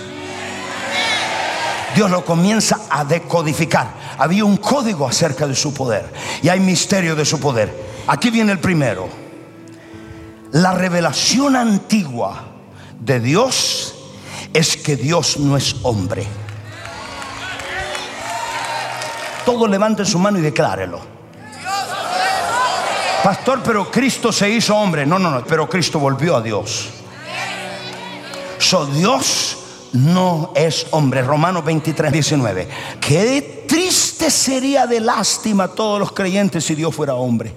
Dios 1.95 2.11
lo 2.11 2.23
comienza 2.23 2.81
a 2.89 3.03
decodificar. 3.03 3.87
Había 4.19 4.45
un 4.45 4.57
código 4.57 5.07
acerca 5.07 5.47
de 5.47 5.55
su 5.55 5.73
poder 5.73 6.11
y 6.41 6.49
hay 6.49 6.59
misterio 6.59 7.15
de 7.15 7.25
su 7.25 7.39
poder. 7.39 7.73
Aquí 8.07 8.29
viene 8.29 8.51
el 8.51 8.59
primero. 8.59 9.09
La 10.51 10.73
revelación 10.73 11.55
antigua 11.55 12.43
de 12.99 13.19
Dios 13.19 13.95
es 14.53 14.77
que 14.77 14.95
Dios 14.95 15.37
no 15.37 15.57
es 15.57 15.75
hombre. 15.83 16.25
Todo 19.45 19.67
levante 19.67 20.05
su 20.05 20.19
mano 20.19 20.39
y 20.39 20.41
declárelo. 20.41 20.99
Pastor, 23.23 23.61
pero 23.63 23.89
Cristo 23.89 24.31
se 24.31 24.49
hizo 24.49 24.75
hombre. 24.75 25.05
No, 25.05 25.17
no, 25.17 25.31
no, 25.31 25.43
pero 25.43 25.67
Cristo 25.67 25.99
volvió 25.99 26.35
a 26.35 26.41
Dios. 26.41 26.89
So, 28.67 28.85
Dios 28.85 29.57
no 29.93 30.51
es 30.53 30.87
hombre. 30.91 31.21
Romanos 31.21 31.63
23, 31.63 32.11
19. 32.11 32.67
Qué 32.99 33.63
triste 33.65 34.29
sería 34.29 34.85
de 34.85 34.99
lástima 34.99 35.69
todos 35.69 35.97
los 35.97 36.11
creyentes 36.11 36.65
si 36.65 36.75
Dios 36.75 36.93
fuera 36.93 37.13
hombre. 37.13 37.55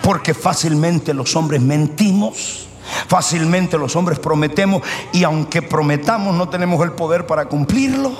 Porque 0.00 0.32
fácilmente 0.32 1.12
los 1.12 1.34
hombres 1.34 1.60
mentimos. 1.60 2.68
Fácilmente 3.08 3.76
los 3.76 3.96
hombres 3.96 4.20
prometemos 4.20 4.82
y 5.12 5.24
aunque 5.24 5.60
prometamos 5.60 6.36
no 6.36 6.48
tenemos 6.48 6.80
el 6.84 6.92
poder 6.92 7.26
para 7.26 7.46
cumplirlo. 7.46 8.12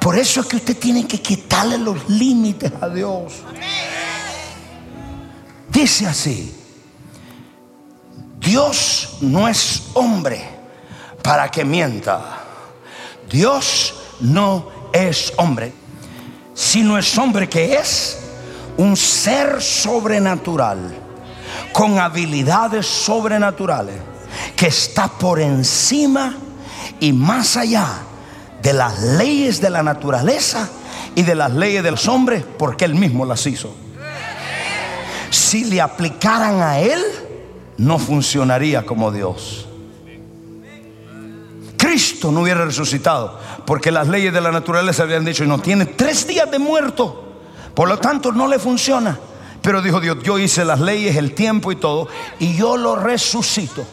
Por 0.00 0.18
eso 0.18 0.40
es 0.40 0.46
que 0.48 0.56
usted 0.56 0.76
tiene 0.76 1.06
que 1.06 1.22
quitarle 1.22 1.78
los 1.78 2.08
límites 2.08 2.72
a 2.80 2.88
Dios. 2.88 3.32
Dice 5.68 6.04
así, 6.04 6.52
Dios 8.40 9.18
no 9.20 9.46
es 9.46 9.84
hombre 9.94 10.57
para 11.28 11.50
que 11.50 11.62
mienta. 11.62 12.22
Dios 13.28 13.92
no 14.20 14.66
es 14.94 15.30
hombre, 15.36 15.74
sino 16.54 16.96
es 16.96 17.18
hombre 17.18 17.50
que 17.50 17.74
es 17.74 18.18
un 18.78 18.96
ser 18.96 19.60
sobrenatural, 19.60 20.78
con 21.70 21.98
habilidades 21.98 22.86
sobrenaturales, 22.86 23.96
que 24.56 24.68
está 24.68 25.06
por 25.06 25.38
encima 25.38 26.34
y 26.98 27.12
más 27.12 27.58
allá 27.58 27.86
de 28.62 28.72
las 28.72 28.98
leyes 28.98 29.60
de 29.60 29.68
la 29.68 29.82
naturaleza 29.82 30.66
y 31.14 31.24
de 31.24 31.34
las 31.34 31.52
leyes 31.52 31.82
de 31.82 31.90
los 31.90 32.08
hombres, 32.08 32.42
porque 32.58 32.86
Él 32.86 32.94
mismo 32.94 33.26
las 33.26 33.46
hizo. 33.46 33.74
Si 35.28 35.66
le 35.66 35.82
aplicaran 35.82 36.62
a 36.62 36.80
Él, 36.80 37.04
no 37.76 37.98
funcionaría 37.98 38.86
como 38.86 39.12
Dios. 39.12 39.67
Cristo 41.88 42.30
no 42.30 42.42
hubiera 42.42 42.66
resucitado, 42.66 43.40
porque 43.64 43.90
las 43.90 44.08
leyes 44.08 44.30
de 44.30 44.42
la 44.42 44.52
naturaleza 44.52 45.04
habían 45.04 45.24
dicho, 45.24 45.46
no 45.46 45.58
tiene 45.58 45.86
tres 45.86 46.26
días 46.26 46.50
de 46.50 46.58
muerto, 46.58 47.32
por 47.72 47.88
lo 47.88 47.98
tanto 47.98 48.30
no 48.30 48.46
le 48.46 48.58
funciona. 48.58 49.18
Pero 49.62 49.80
dijo 49.80 49.98
Dios, 49.98 50.18
yo 50.22 50.38
hice 50.38 50.66
las 50.66 50.80
leyes, 50.80 51.16
el 51.16 51.32
tiempo 51.32 51.72
y 51.72 51.76
todo, 51.76 52.06
y 52.40 52.54
yo 52.54 52.76
lo 52.76 52.94
resucito. 52.94 53.86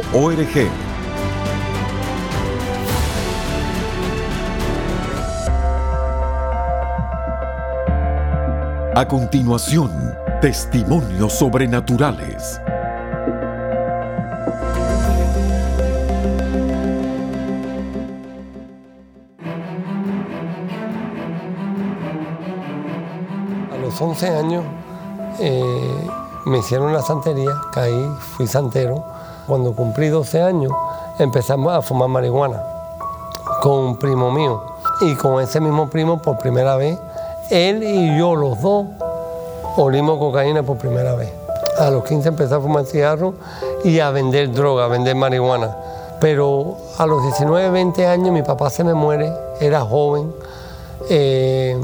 a 8.94 9.08
continuación, 9.08 9.90
testimonios 10.42 11.32
sobrenaturales. 11.32 12.60
A 23.72 23.76
los 23.80 24.00
11 24.00 24.28
años 24.28 24.64
eh, 25.38 26.08
me 26.44 26.58
hicieron 26.58 26.92
la 26.92 27.00
santería, 27.00 27.52
caí, 27.72 28.06
fui 28.36 28.46
santero 28.46 29.19
cuando 29.50 29.74
cumplí 29.74 30.06
12 30.06 30.42
años, 30.42 30.70
empezamos 31.18 31.72
a 31.72 31.82
fumar 31.82 32.08
marihuana 32.08 32.62
con 33.60 33.72
un 33.72 33.96
primo 33.96 34.30
mío. 34.30 34.62
Y 35.00 35.16
con 35.16 35.42
ese 35.42 35.58
mismo 35.58 35.90
primo, 35.90 36.22
por 36.22 36.38
primera 36.38 36.76
vez, 36.76 36.96
él 37.50 37.82
y 37.82 38.16
yo, 38.16 38.36
los 38.36 38.60
dos, 38.60 38.86
olimos 39.76 40.20
cocaína 40.20 40.62
por 40.62 40.76
primera 40.76 41.16
vez. 41.16 41.32
A 41.80 41.90
los 41.90 42.04
15 42.04 42.28
empecé 42.28 42.54
a 42.54 42.60
fumar 42.60 42.84
cigarro 42.84 43.34
y 43.82 43.98
a 43.98 44.10
vender 44.10 44.52
droga, 44.52 44.84
a 44.84 44.88
vender 44.88 45.16
marihuana. 45.16 45.76
Pero 46.20 46.76
a 46.98 47.04
los 47.06 47.20
19, 47.24 47.70
20 47.70 48.06
años 48.06 48.32
mi 48.32 48.44
papá 48.44 48.70
se 48.70 48.84
me 48.84 48.94
muere, 48.94 49.32
era 49.60 49.80
joven. 49.80 50.32
Eh, 51.08 51.76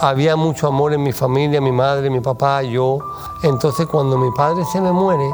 había 0.00 0.34
mucho 0.34 0.66
amor 0.66 0.92
en 0.92 1.04
mi 1.04 1.12
familia, 1.12 1.60
mi 1.60 1.70
madre, 1.70 2.10
mi 2.10 2.18
papá, 2.18 2.62
yo. 2.62 2.98
Entonces 3.44 3.86
cuando 3.86 4.18
mi 4.18 4.32
padre 4.32 4.64
se 4.64 4.80
me 4.80 4.90
muere, 4.90 5.30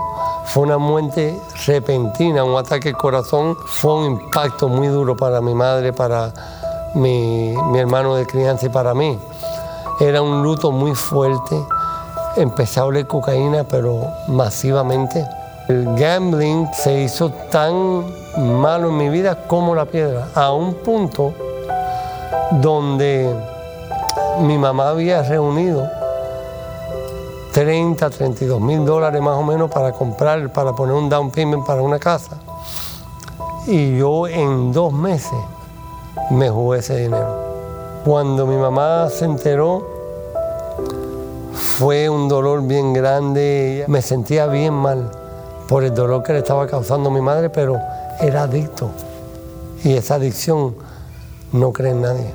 fue 0.48 0.62
una 0.62 0.78
muerte 0.78 1.38
repentina, 1.66 2.42
un 2.42 2.58
ataque 2.58 2.88
al 2.88 2.96
corazón, 2.96 3.54
fue 3.66 3.94
un 3.94 4.04
impacto 4.12 4.68
muy 4.68 4.88
duro 4.88 5.14
para 5.14 5.42
mi 5.42 5.54
madre, 5.54 5.92
para 5.92 6.32
mi, 6.94 7.54
hermano 7.76 8.14
de 8.14 8.26
crianza 8.26 8.66
y 8.66 8.68
para 8.70 8.94
mí. 8.94 9.18
Era 10.00 10.22
un 10.22 10.42
luto 10.42 10.72
muy 10.72 10.94
fuerte. 10.94 11.62
Empecé 12.36 12.80
a 12.80 13.04
cocaína, 13.06 13.64
pero 13.64 14.00
masivamente. 14.28 15.26
El 15.68 15.94
gambling 15.96 16.66
se 16.72 17.02
hizo 17.02 17.30
tan 17.50 18.06
malo 18.38 18.88
en 18.88 18.96
mi 18.96 19.08
vida 19.10 19.46
como 19.46 19.74
la 19.74 19.84
piedra, 19.84 20.28
a 20.34 20.52
un 20.52 20.72
punto 20.74 21.34
donde 22.52 23.34
mi 24.40 24.56
mamá 24.56 24.88
había 24.90 25.22
reunido 25.22 25.97
30, 27.58 28.08
32 28.08 28.60
mil 28.60 28.86
dólares 28.86 29.20
más 29.20 29.36
o 29.36 29.42
menos 29.42 29.68
para 29.68 29.90
comprar, 29.90 30.52
para 30.52 30.72
poner 30.74 30.94
un 30.94 31.08
down 31.08 31.32
payment 31.32 31.66
para 31.66 31.82
una 31.82 31.98
casa. 31.98 32.38
Y 33.66 33.98
yo 33.98 34.28
en 34.28 34.70
dos 34.70 34.92
meses 34.92 35.40
me 36.30 36.50
jugué 36.50 36.78
ese 36.78 36.98
dinero. 36.98 38.00
Cuando 38.04 38.46
mi 38.46 38.54
mamá 38.54 39.08
se 39.10 39.24
enteró, 39.24 39.84
fue 41.52 42.08
un 42.08 42.28
dolor 42.28 42.62
bien 42.62 42.92
grande. 42.92 43.84
Me 43.88 44.02
sentía 44.02 44.46
bien 44.46 44.74
mal 44.74 45.10
por 45.68 45.82
el 45.82 45.92
dolor 45.92 46.22
que 46.22 46.34
le 46.34 46.38
estaba 46.38 46.64
causando 46.68 47.08
a 47.08 47.12
mi 47.12 47.20
madre, 47.20 47.50
pero 47.50 47.76
era 48.20 48.44
adicto. 48.44 48.88
Y 49.82 49.94
esa 49.94 50.14
adicción 50.14 50.76
no 51.50 51.72
cree 51.72 51.90
en 51.90 52.02
nadie. 52.02 52.32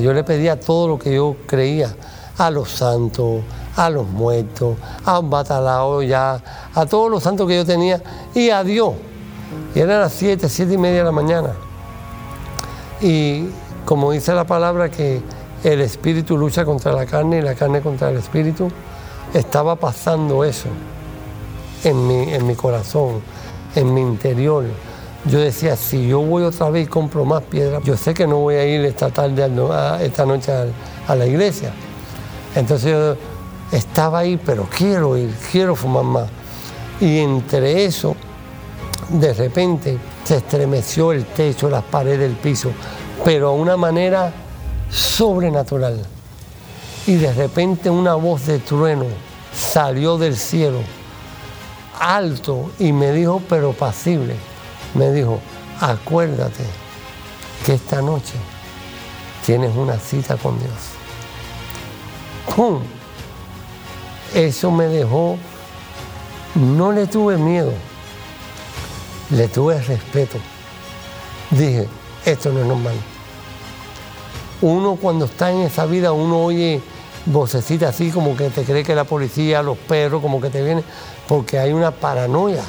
Yo 0.00 0.12
le 0.12 0.22
pedía 0.22 0.60
todo 0.60 0.86
lo 0.86 0.96
que 0.96 1.12
yo 1.12 1.34
creía, 1.48 1.92
a 2.38 2.52
los 2.52 2.70
santos, 2.70 3.42
a 3.76 3.90
los 3.90 4.06
muertos, 4.06 4.76
a 5.04 5.18
un 5.18 5.30
batalao 5.30 6.02
ya, 6.02 6.40
a 6.74 6.86
todos 6.86 7.10
los 7.10 7.22
santos 7.22 7.46
que 7.48 7.56
yo 7.56 7.64
tenía 7.64 8.02
y 8.34 8.50
a 8.50 8.64
Dios. 8.64 8.94
Y 9.74 9.80
eran 9.80 10.00
las 10.00 10.12
siete, 10.12 10.48
siete 10.48 10.74
y 10.74 10.78
media 10.78 10.98
de 10.98 11.04
la 11.04 11.12
mañana. 11.12 11.50
Y 13.00 13.46
como 13.84 14.12
dice 14.12 14.34
la 14.34 14.44
palabra 14.44 14.90
que 14.90 15.22
el 15.64 15.80
espíritu 15.80 16.36
lucha 16.36 16.64
contra 16.64 16.92
la 16.92 17.06
carne 17.06 17.38
y 17.38 17.42
la 17.42 17.54
carne 17.54 17.80
contra 17.80 18.10
el 18.10 18.16
espíritu, 18.16 18.70
estaba 19.34 19.76
pasando 19.76 20.44
eso 20.44 20.68
en 21.84 22.06
mi, 22.06 22.32
en 22.32 22.46
mi 22.46 22.54
corazón, 22.54 23.20
en 23.74 23.94
mi 23.94 24.00
interior. 24.00 24.64
Yo 25.26 25.38
decía, 25.38 25.76
si 25.76 26.08
yo 26.08 26.20
voy 26.20 26.42
otra 26.44 26.70
vez 26.70 26.86
y 26.86 26.88
compro 26.88 27.24
más 27.24 27.42
piedras, 27.42 27.82
yo 27.84 27.96
sé 27.96 28.14
que 28.14 28.26
no 28.26 28.38
voy 28.38 28.54
a 28.54 28.64
ir 28.64 28.84
esta 28.84 29.10
tarde, 29.10 29.50
esta 30.00 30.24
noche 30.24 30.50
a, 30.52 30.64
a 31.06 31.14
la 31.14 31.26
iglesia. 31.26 31.72
Entonces 32.54 32.90
yo 32.90 33.16
estaba 33.72 34.20
ahí, 34.20 34.40
pero 34.44 34.68
quiero 34.74 35.16
ir, 35.16 35.34
quiero 35.50 35.76
fumar 35.76 36.04
más. 36.04 36.28
Y 37.00 37.18
entre 37.18 37.84
eso, 37.84 38.16
de 39.08 39.32
repente 39.32 39.98
se 40.24 40.36
estremeció 40.36 41.12
el 41.12 41.24
techo, 41.26 41.70
las 41.70 41.84
paredes, 41.84 42.30
el 42.30 42.36
piso, 42.36 42.70
pero 43.24 43.48
a 43.48 43.52
una 43.52 43.76
manera 43.76 44.32
sobrenatural. 44.90 46.00
Y 47.06 47.14
de 47.14 47.32
repente 47.32 47.90
una 47.90 48.14
voz 48.14 48.46
de 48.46 48.58
trueno 48.58 49.06
salió 49.54 50.18
del 50.18 50.36
cielo, 50.36 50.80
alto, 51.98 52.70
y 52.78 52.92
me 52.92 53.12
dijo, 53.12 53.42
pero 53.48 53.72
pasible, 53.72 54.34
me 54.94 55.10
dijo, 55.10 55.40
acuérdate 55.80 56.64
que 57.64 57.74
esta 57.74 58.02
noche 58.02 58.34
tienes 59.44 59.74
una 59.74 59.98
cita 59.98 60.36
con 60.36 60.58
Dios. 60.58 60.70
¡Pum! 62.54 62.80
Eso 64.34 64.70
me 64.70 64.86
dejó, 64.86 65.36
no 66.54 66.92
le 66.92 67.06
tuve 67.06 67.36
miedo, 67.36 67.72
le 69.30 69.48
tuve 69.48 69.80
respeto. 69.80 70.38
Dije, 71.50 71.88
esto 72.24 72.52
no 72.52 72.60
es 72.60 72.66
normal. 72.66 72.94
Uno 74.62 74.96
cuando 74.96 75.24
está 75.24 75.50
en 75.50 75.62
esa 75.62 75.84
vida, 75.86 76.12
uno 76.12 76.44
oye 76.44 76.80
vocecitas 77.26 77.94
así 77.94 78.10
como 78.10 78.36
que 78.36 78.50
te 78.50 78.62
cree 78.62 78.84
que 78.84 78.94
la 78.94 79.04
policía, 79.04 79.62
los 79.62 79.76
perros, 79.76 80.22
como 80.22 80.40
que 80.40 80.50
te 80.50 80.62
vienen, 80.62 80.84
porque 81.26 81.58
hay 81.58 81.72
una 81.72 81.90
paranoia. 81.90 82.62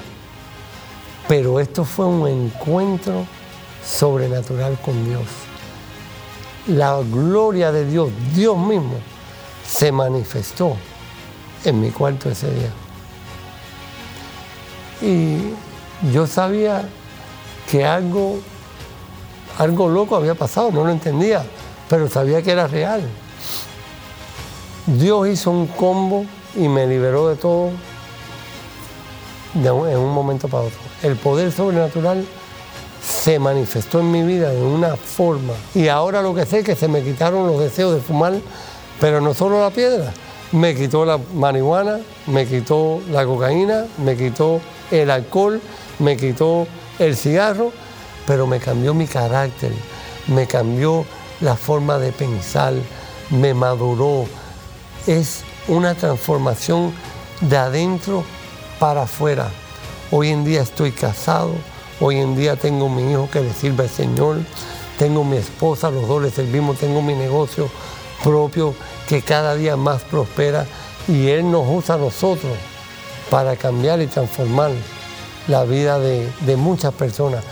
Pero 1.28 1.60
esto 1.60 1.86
fue 1.86 2.08
un 2.08 2.28
encuentro 2.28 3.26
sobrenatural 3.86 4.80
con 4.84 5.06
Dios. 5.06 5.24
La 6.68 7.00
gloria 7.02 7.72
de 7.72 7.86
Dios, 7.86 8.10
Dios 8.34 8.58
mismo, 8.58 8.96
se 9.68 9.92
manifestó 9.92 10.76
en 11.64 11.82
mi 11.82 11.92
cuarto 11.92 12.30
ese 12.30 12.50
día. 12.52 12.72
y 15.02 15.54
yo 16.12 16.26
sabía 16.26 16.88
que 17.70 17.86
algo, 17.86 18.40
algo 19.58 19.90
loco 19.90 20.16
había 20.16 20.36
pasado, 20.36 20.72
no 20.72 20.84
lo 20.84 20.92
entendía, 20.92 21.44
pero 21.90 22.10
sabía 22.10 22.42
que 22.42 22.52
era 22.52 22.68
real. 22.68 23.02
Dios 24.88 25.28
hizo 25.28 25.52
un 25.52 25.68
combo 25.68 26.26
y 26.56 26.68
me 26.68 26.88
liberó 26.88 27.30
de 27.30 27.36
todo 27.36 27.70
en 29.54 29.98
un 29.98 30.14
momento 30.14 30.48
para 30.48 30.64
otro. 30.64 30.80
El 31.04 31.16
poder 31.16 31.52
sobrenatural 31.52 32.26
se 33.02 33.40
manifestó 33.40 34.00
en 34.00 34.12
mi 34.12 34.24
vida 34.24 34.50
de 34.50 34.62
una 34.62 34.96
forma. 34.96 35.54
Y 35.76 35.88
ahora 35.88 36.22
lo 36.22 36.34
que 36.34 36.46
sé 36.46 36.60
es 36.60 36.66
que 36.66 36.76
se 36.76 36.88
me 36.88 37.04
quitaron 37.04 37.48
los 37.48 37.60
deseos 37.60 37.94
de 37.94 38.02
fumar, 38.02 38.34
pero 39.00 39.22
no 39.22 39.34
solo 39.34 39.62
la 39.62 39.70
piedra, 39.70 40.14
me 40.52 40.76
quitó 40.76 41.06
la 41.06 41.18
marihuana, 41.34 42.00
me 42.28 42.46
quitó 42.46 43.02
la 43.10 43.26
cocaína, 43.26 43.86
me 43.98 44.18
quitó 44.18 44.60
el 44.92 45.10
alcohol, 45.10 45.62
me 46.00 46.18
quitó 46.18 46.68
el 47.00 47.16
cigarro, 47.16 47.72
pero 48.28 48.48
me 48.48 48.60
cambió 48.60 48.94
mi 48.94 49.08
carácter, 49.08 49.72
me 50.28 50.48
cambió 50.48 51.06
la 51.40 51.56
forma 51.56 51.98
de 52.00 52.12
pensar, 52.12 52.74
me 53.30 53.54
maduró. 53.54 54.26
Es 55.08 55.44
una 55.68 55.96
transformación 55.96 56.94
de 57.40 57.58
adentro 57.58 58.24
para 58.80 59.04
afuera. 59.04 59.50
Hoy 60.12 60.30
en 60.30 60.44
día 60.44 60.62
estoy 60.62 60.92
casado, 60.92 61.52
hoy 62.02 62.18
en 62.18 62.36
día 62.36 62.58
tengo 62.58 62.90
mi 62.90 63.10
hijo 63.10 63.30
que 63.32 63.40
le 63.42 63.54
sirve 63.54 63.84
al 63.84 63.90
Señor, 63.90 64.38
tengo 65.00 65.24
mi 65.24 65.38
esposa, 65.38 65.90
los 65.90 66.08
dos 66.08 66.22
le 66.22 66.30
servimos, 66.30 66.78
tengo 66.78 67.02
mi 67.02 67.16
negocio 67.16 67.70
propio 68.24 68.76
que 69.08 69.22
cada 69.22 69.56
día 69.56 69.76
más 69.76 70.02
prospera 70.04 70.66
y 71.08 71.28
Él 71.28 71.52
nos 71.52 71.66
usa 71.68 71.96
a 71.96 71.98
nosotros 71.98 72.54
para 73.30 73.56
cambiar 73.56 74.02
y 74.02 74.08
transformar 74.08 74.72
la 75.48 75.64
vida 75.64 76.00
de, 76.00 76.30
de 76.42 76.56
muchas 76.56 76.94
personas. 76.94 77.44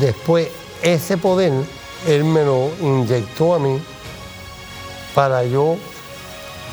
Después 0.00 0.48
ese 0.82 1.16
poder 1.16 1.52
Él 2.06 2.24
me 2.24 2.44
lo 2.44 2.70
inyectó 2.80 3.54
a 3.54 3.58
mí 3.58 3.80
para 5.14 5.44
yo 5.44 5.76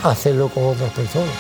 hacerlo 0.03 0.49
con 0.49 0.65
otras 0.65 0.91
personas. 0.91 1.33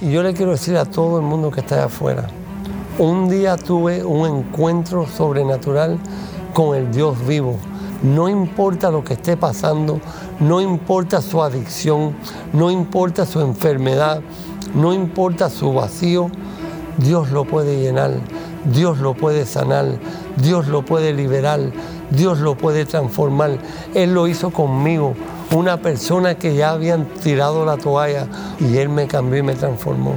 Y 0.00 0.12
yo 0.12 0.22
le 0.22 0.32
quiero 0.32 0.52
decir 0.52 0.76
a 0.76 0.84
todo 0.84 1.18
el 1.18 1.24
mundo 1.24 1.50
que 1.50 1.60
está 1.60 1.74
allá 1.74 1.84
afuera, 1.86 2.28
un 2.98 3.28
día 3.28 3.56
tuve 3.56 4.04
un 4.04 4.28
encuentro 4.28 5.06
sobrenatural 5.06 5.98
con 6.58 6.74
el 6.74 6.90
Dios 6.90 7.24
vivo. 7.24 7.56
No 8.02 8.28
importa 8.28 8.90
lo 8.90 9.04
que 9.04 9.14
esté 9.14 9.36
pasando, 9.36 10.00
no 10.40 10.60
importa 10.60 11.22
su 11.22 11.40
adicción, 11.40 12.16
no 12.52 12.72
importa 12.72 13.26
su 13.26 13.40
enfermedad, 13.40 14.22
no 14.74 14.92
importa 14.92 15.50
su 15.50 15.72
vacío, 15.72 16.32
Dios 16.96 17.30
lo 17.30 17.44
puede 17.44 17.80
llenar, 17.80 18.10
Dios 18.72 18.98
lo 18.98 19.14
puede 19.14 19.46
sanar, 19.46 20.00
Dios 20.34 20.66
lo 20.66 20.84
puede 20.84 21.12
liberar, 21.12 21.60
Dios 22.10 22.40
lo 22.40 22.56
puede 22.56 22.84
transformar. 22.86 23.58
Él 23.94 24.12
lo 24.12 24.26
hizo 24.26 24.50
conmigo, 24.50 25.14
una 25.54 25.76
persona 25.76 26.34
que 26.34 26.56
ya 26.56 26.70
habían 26.70 27.04
tirado 27.22 27.64
la 27.64 27.76
toalla 27.76 28.26
y 28.58 28.78
Él 28.78 28.88
me 28.88 29.06
cambió 29.06 29.38
y 29.38 29.42
me 29.44 29.54
transformó. 29.54 30.16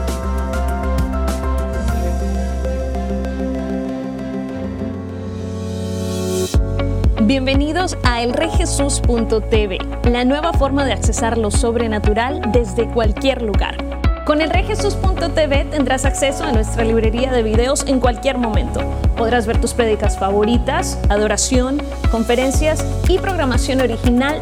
Bienvenidos 7.31 7.95
a 8.03 8.21
elreyjesus.tv, 8.23 9.77
la 10.11 10.25
nueva 10.25 10.51
forma 10.51 10.83
de 10.83 10.91
accesar 10.91 11.37
lo 11.37 11.49
sobrenatural 11.49 12.41
desde 12.51 12.89
cualquier 12.89 13.41
lugar. 13.41 13.77
Con 14.25 14.41
elreyjesus.tv 14.41 15.63
tendrás 15.71 16.03
acceso 16.03 16.43
a 16.43 16.51
nuestra 16.51 16.83
librería 16.83 17.31
de 17.31 17.41
videos 17.41 17.85
en 17.87 18.01
cualquier 18.01 18.37
momento. 18.37 18.81
Podrás 19.15 19.47
ver 19.47 19.61
tus 19.61 19.73
prédicas 19.73 20.19
favoritas, 20.19 20.99
adoración, 21.07 21.81
conferencias 22.11 22.85
y 23.07 23.17
programación 23.17 23.79
original 23.79 24.41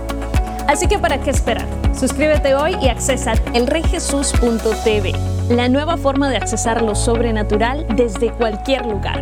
Así 0.71 0.87
que 0.87 0.97
¿para 0.97 1.19
qué 1.19 1.31
esperar? 1.31 1.67
Suscríbete 1.93 2.55
hoy 2.55 2.77
y 2.81 2.87
accesa 2.87 3.33
elreyjesus.tv, 3.53 5.11
la 5.49 5.67
nueva 5.67 5.97
forma 5.97 6.29
de 6.29 6.37
accesar 6.37 6.81
lo 6.81 6.95
sobrenatural 6.95 7.85
desde 7.97 8.31
cualquier 8.31 8.85
lugar. 8.85 9.21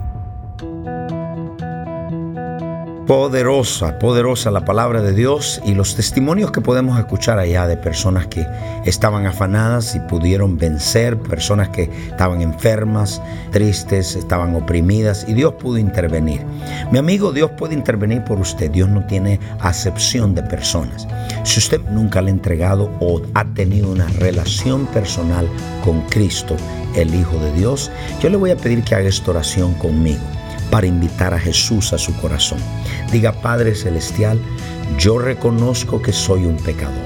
Poderosa, 3.11 3.99
poderosa 3.99 4.51
la 4.51 4.63
palabra 4.63 5.01
de 5.01 5.11
Dios 5.11 5.61
y 5.65 5.73
los 5.73 5.97
testimonios 5.97 6.53
que 6.53 6.61
podemos 6.61 6.97
escuchar 6.97 7.39
allá 7.39 7.67
de 7.67 7.75
personas 7.75 8.27
que 8.27 8.47
estaban 8.85 9.25
afanadas 9.25 9.95
y 9.95 9.99
pudieron 9.99 10.57
vencer, 10.57 11.19
personas 11.19 11.67
que 11.67 11.91
estaban 12.07 12.39
enfermas, 12.39 13.21
tristes, 13.51 14.15
estaban 14.15 14.55
oprimidas 14.55 15.25
y 15.27 15.33
Dios 15.33 15.55
pudo 15.55 15.77
intervenir. 15.77 16.45
Mi 16.89 16.99
amigo, 16.99 17.33
Dios 17.33 17.51
puede 17.57 17.73
intervenir 17.73 18.23
por 18.23 18.39
usted. 18.39 18.71
Dios 18.71 18.87
no 18.87 19.05
tiene 19.05 19.41
acepción 19.59 20.33
de 20.33 20.43
personas. 20.43 21.05
Si 21.43 21.59
usted 21.59 21.81
nunca 21.89 22.21
le 22.21 22.29
ha 22.29 22.35
entregado 22.35 22.89
o 23.01 23.21
ha 23.33 23.43
tenido 23.43 23.91
una 23.91 24.07
relación 24.19 24.85
personal 24.85 25.49
con 25.83 25.99
Cristo, 26.03 26.55
el 26.95 27.13
Hijo 27.13 27.37
de 27.39 27.51
Dios, 27.59 27.91
yo 28.21 28.29
le 28.29 28.37
voy 28.37 28.51
a 28.51 28.55
pedir 28.55 28.85
que 28.85 28.95
haga 28.95 29.09
esta 29.09 29.31
oración 29.31 29.73
conmigo 29.73 30.21
para 30.71 30.87
invitar 30.87 31.33
a 31.33 31.39
Jesús 31.39 31.93
a 31.93 31.97
su 31.97 32.15
corazón. 32.15 32.59
Diga, 33.11 33.33
Padre 33.33 33.75
Celestial, 33.75 34.39
yo 34.97 35.19
reconozco 35.19 36.01
que 36.01 36.13
soy 36.13 36.45
un 36.45 36.57
pecador. 36.57 37.05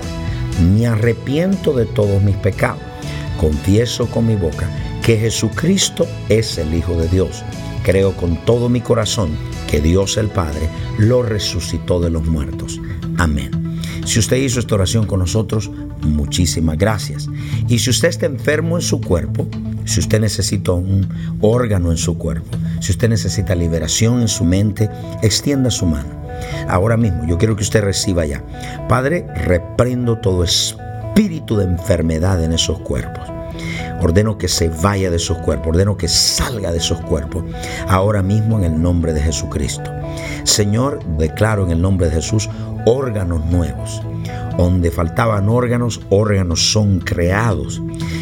Me 0.73 0.88
arrepiento 0.88 1.73
de 1.73 1.86
todos 1.86 2.21
mis 2.21 2.38
pecados. 2.38 2.82
Confieso 3.38 4.10
con 4.10 4.28
mi 4.28 4.36
boca 4.36 4.69
que 5.04 5.17
Jesucristo 5.17 6.08
es 6.30 6.58
el 6.58 6.73
Hijo 6.73 6.95
de 6.95 7.10
Dios. 7.10 7.43
Creo 7.84 8.15
con 8.15 8.38
todo 8.45 8.69
mi 8.69 8.82
corazón 8.82 9.32
que 9.67 9.82
Dios 9.82 10.17
el 10.17 10.30
Padre 10.30 10.69
lo 10.97 11.21
resucitó 11.23 11.99
de 11.99 12.10
los 12.10 12.25
muertos. 12.25 12.80
Amén. 13.17 13.51
Si 14.06 14.19
usted 14.19 14.38
hizo 14.38 14.60
esta 14.60 14.75
oración 14.75 15.06
con 15.08 15.19
nosotros, 15.19 15.69
muchísimas 16.01 16.78
gracias. 16.78 17.28
Y 17.67 17.80
si 17.80 17.89
usted 17.89 18.10
está 18.10 18.28
enfermo 18.28 18.78
en 18.78 18.84
su 18.84 19.01
cuerpo, 19.01 19.47
si 19.86 19.99
usted 19.99 20.19
necesita 20.19 20.71
un 20.71 21.08
órgano 21.41 21.91
en 21.91 21.97
su 21.97 22.17
cuerpo, 22.17 22.58
si 22.79 22.91
usted 22.91 23.09
necesita 23.09 23.55
liberación 23.55 24.21
en 24.21 24.27
su 24.27 24.43
mente, 24.43 24.89
extienda 25.21 25.71
su 25.71 25.85
mano. 25.85 26.25
Ahora 26.67 26.97
mismo 26.97 27.25
yo 27.25 27.38
quiero 27.38 27.55
que 27.55 27.63
usted 27.63 27.83
reciba 27.83 28.25
ya. 28.25 28.43
Padre, 28.88 29.25
reprendo 29.35 30.17
todo 30.17 30.43
espíritu 30.43 31.57
de 31.57 31.65
enfermedad 31.65 32.43
en 32.43 32.53
esos 32.53 32.79
cuerpos. 32.79 33.31
Ordeno 34.01 34.38
que 34.38 34.47
se 34.47 34.69
vaya 34.69 35.09
de 35.09 35.15
esos 35.15 35.38
cuerpos, 35.39 35.69
ordeno 35.69 35.97
que 35.97 36.07
salga 36.07 36.71
de 36.71 36.77
esos 36.77 36.99
cuerpos, 37.01 37.43
ahora 37.88 38.21
mismo 38.21 38.57
en 38.57 38.65
el 38.65 38.81
nombre 38.81 39.13
de 39.13 39.21
Jesucristo. 39.21 39.89
Señor, 40.43 41.03
declaro 41.17 41.63
en 41.63 41.71
el 41.71 41.81
nombre 41.81 42.07
de 42.07 42.15
Jesús 42.15 42.49
órganos 42.85 43.45
nuevos. 43.45 44.01
Donde 44.57 44.91
faltaban 44.91 45.49
órganos, 45.49 46.01
órganos 46.09 46.71
son 46.71 46.99
creados. 46.99 47.81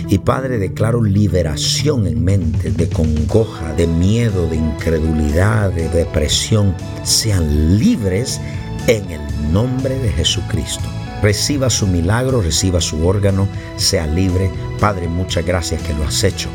Y 0.10 0.17
Padre, 0.19 0.58
declaro 0.58 1.04
liberación 1.04 2.08
en 2.08 2.24
mente 2.24 2.72
de 2.72 2.89
congoja, 2.89 3.74
de 3.74 3.88
miedo, 3.88 4.48
de 4.48 4.58
incredulidad, 4.58 5.72
de 5.72 5.89
depresión. 5.89 6.76
Sean 7.04 7.78
libres 7.78 8.41
en 8.88 9.10
el 9.12 9.54
nombre 9.54 9.98
de 10.00 10.10
Jesucristo 10.10 10.89
reciba 11.24 11.69
su 11.69 11.88
milagro, 11.88 12.41
reciba 12.41 12.82
su 12.82 13.08
órgano, 13.08 13.48
sea 13.78 14.06
libre. 14.06 14.52
Padre, 14.80 15.08
muchas 15.08 15.46
gracias 15.46 15.82
que 15.82 15.93
lo 15.93 16.04
has 16.04 16.22
hecho. 16.24 16.50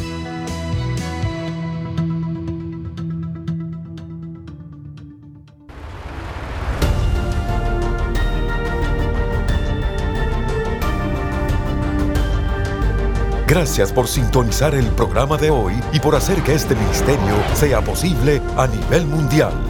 Gracias 13.50 13.92
por 13.92 14.06
sintonizar 14.06 14.76
el 14.76 14.86
programa 14.92 15.36
de 15.36 15.50
hoy 15.50 15.74
y 15.92 15.98
por 15.98 16.14
hacer 16.14 16.40
que 16.44 16.54
este 16.54 16.76
ministerio 16.76 17.34
sea 17.54 17.80
posible 17.80 18.40
a 18.56 18.68
nivel 18.68 19.08
mundial. 19.08 19.69